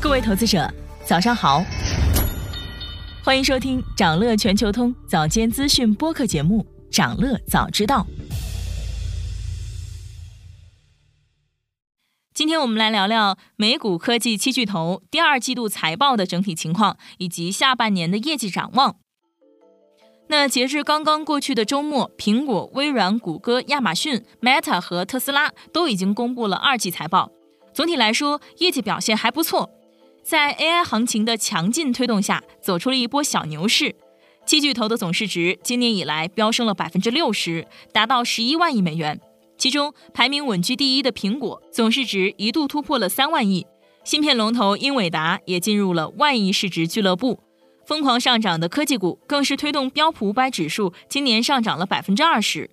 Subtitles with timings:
[0.00, 0.72] 各位投资者，
[1.04, 1.64] 早上好，
[3.24, 8.06] 欢迎收听长乐全球通早间资讯播客节目《长乐早知道》。
[12.32, 18.96] 今天我们来聊聊美股科技七巨头第二季度财报的整体情况，以及下半年的业绩展望。
[20.28, 27.32] 那截至刚刚过去的周末，苹果、微软、谷歌、亚马逊、Meta 和特斯拉都已经公布了二季财报。
[27.78, 29.70] 总体来说，业绩表现还不错。
[30.24, 33.94] 在 AI 行情的强劲推动下，走出了一波小牛市。
[34.44, 39.20] 七巨头的总市值今年以来飙升了百分之六十，达到十一万亿美元。
[39.56, 43.64] 其中排名稳居第一的苹果，总市值一度突破了三万亿。
[44.02, 47.38] 芯片龙头英伟达也进入了万亿市值俱乐部。
[47.86, 52.68] 疯狂上涨的科技股更是推动标普五百指数今年上涨了百分之二十。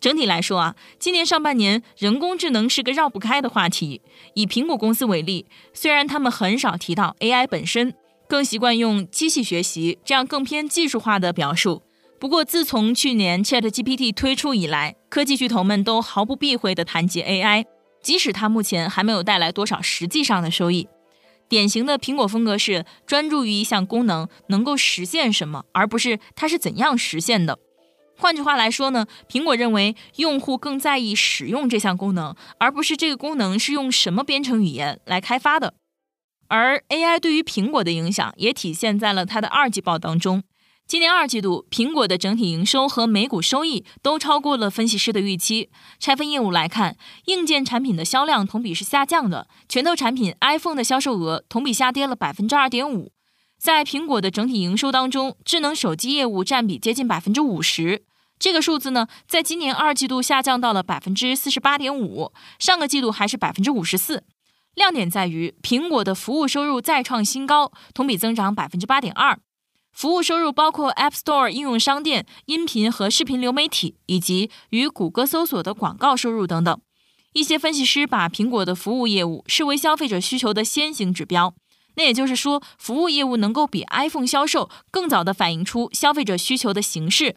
[0.00, 4.00] 整体来说啊，今年上半年人工智能是个绕不开的话题。
[4.34, 7.94] 以苹果公司为例，虽然他们很少提到 AI 本身，
[8.26, 11.82] 更习惯用机器学习这样更偏技术化的表述。
[12.18, 17.64] 不过，自从去年 ChatGPT 推出以来，科技巨头们都毫不避讳地谈及 AI，
[18.02, 20.88] 即使它目前还没有带来多少实际上的收益。
[21.48, 27.58] 典型的苹果风格是专注于一项功能能够实现什么，而不是它是怎样实现的。
[28.20, 35.72] 换句话来说呢，苹果认为用户更在意使用这项功能，而不是这个功能是用什么编程语言来开发的。
[36.48, 40.42] 而 AI 对于苹果的影响也体现在了它的二季报当中。
[40.86, 45.70] 今年二季度，苹果的整体营收和每股收益都超过了分析师的预期。
[45.98, 53.12] 拆分业务来看，硬件产品的销量同比是下降的，拳头产品 iPhone 的销售额同比下跌了百分之二点五。
[53.56, 58.04] 在苹果的整体营收当中，智能手机业务占比接近百分之五十。
[58.40, 64.24] 这个数字呢，在今年二季度下降到了百分之四十八点五，上个季度还是百分之五十四。
[64.74, 69.38] 亮点在于，苹果的服务收入再创新高，同比增长百分之八点二。
[69.92, 76.80] 服务收入包括 App Store 应用商店、音频和视频流媒体，以及与谷歌搜索的广告收入等等。
[77.34, 81.52] 一些分析师把苹果的服务业务视为消费者需求的先行指标，
[81.96, 87.36] 那也就是说，服务业务能够比 iPhone 销售更早地反映出消费者需求的形式。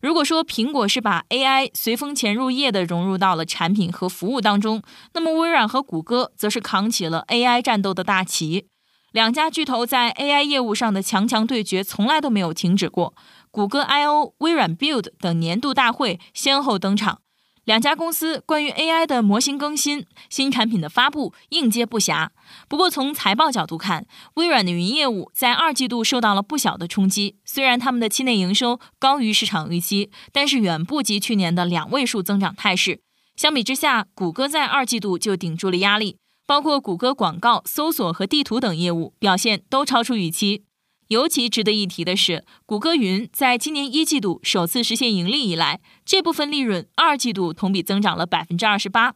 [0.00, 4.82] 如果说苹果是把 AI 随风潜入夜的融入到了产品和服务当中，
[5.14, 8.68] 那么微软和谷歌则是扛起了 AI 战斗的大旗。
[9.12, 13.14] 两家巨头在 AI 业务上的强强对决从来都没有停止过。
[13.50, 17.20] 谷歌 I/O、微软 Build 等年度大会先后登场，
[17.66, 22.28] 两家公司关于 AI 的模型更新、新产品的发布应接不暇。
[22.68, 27.38] 不过从财报角度看，微软的云业务在二季度受到了不小的冲击。
[27.44, 33.00] 虽然他们的期内营收高于市场预期，但是远不及去年的两位数增长态势。
[33.34, 36.18] 相比之下，谷歌在二季度就顶住了压力。
[36.46, 40.65] 包括谷歌广告、搜索和地图等业务表现都超出预期。
[41.08, 49.14] 尤其值得一提的是，谷歌云在今年一季度首次实现盈利以来，这部分利润二季度同比增长了百分之二十八。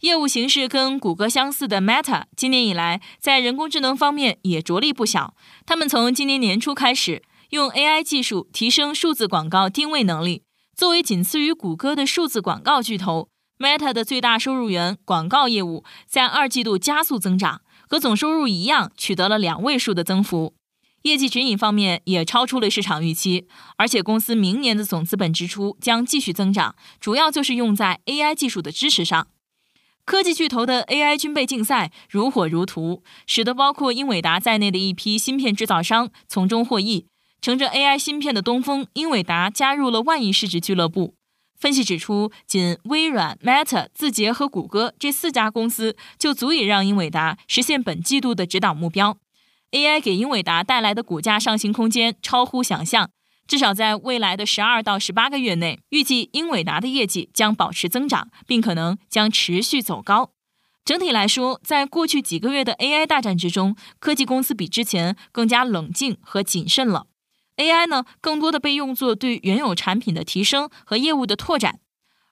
[0.00, 5.34] 业务形式跟谷歌相似的 Meta，今年以来在人工智能方面也着力不小。
[5.64, 10.42] 他们从今年年初开始，用 AI 技术提升数字广告定位能力。
[10.76, 13.28] 作为仅次于谷歌的数字广告巨头。
[13.58, 20.54] Meta 的最大收入源广告业务在二季度加速增长，和总收入一样取得了两位数的增幅。
[21.04, 29.28] 业绩指引方面也超出了市场预期，而且公司明年的总资本支出将继续增长，主要就是用在 AI 技术的支持上。
[30.06, 37.06] 科技巨头的 AI 军备竞赛如火如荼，使得包括英伟达在内的一批芯片制造商从中获益。
[37.42, 41.14] 乘着 AI 芯片的东风，英伟达加入了万亿市值俱乐部。
[41.54, 49.18] 分析指出，仅微软、Meta、字节和谷歌这四家公司就足以让英伟达实现本季度的指导目标。
[49.74, 53.10] AI 给英伟达带来的股价上行空间超乎想象，
[53.44, 60.30] 至少在未来的十二到十八个月内，预计英伟达的业绩将保持增长，并可能将持续走高。
[60.84, 67.06] 整体来说，在过去几个月的 AI 大战之中，科技公司比之前更加冷静和谨慎了。
[67.56, 71.80] AI 呢，更多的被用作对原有产品的提升和业务的拓展。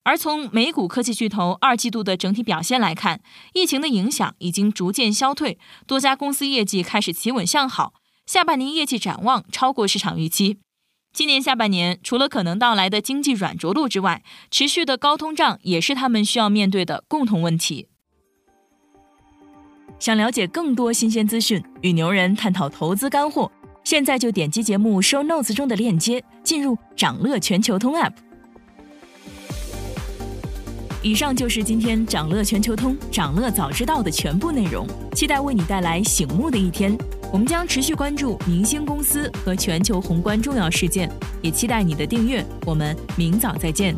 [0.05, 3.21] 而从美股科技巨头二季度的整体表现来看，
[3.53, 7.95] 疫情的影响已经逐渐消退，多家公司业绩开始企稳向好，
[8.27, 10.59] 下半年业绩展望超过市场预期。
[11.13, 17.89] 今年下半年，除了可能到来的经济软着陆之外，持续的高通胀也是他们需要面对的共同问题。
[19.99, 23.53] 想了解更多新鲜资讯，与牛人探讨投资干货。
[23.85, 28.13] 现在就点击节目 show notes 中的链接，进入掌乐全球通 app。
[31.03, 36.97] 以上就是今天掌乐全球通、掌乐早知道的全部内容，期待为你带来醒目的一天。
[37.33, 41.11] 我们将持续关注明星公司和全球宏观重要事件，
[41.41, 42.45] 也期待你的订阅。
[42.65, 43.97] 我们明早再见。